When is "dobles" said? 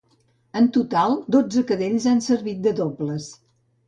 2.81-3.29